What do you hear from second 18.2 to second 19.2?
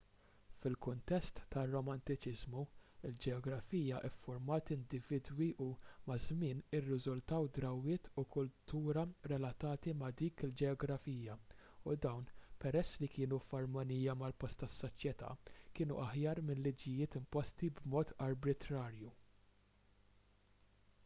arbitrarju